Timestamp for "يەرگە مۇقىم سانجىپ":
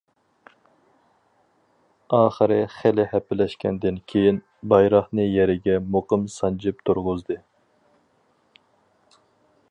5.33-6.81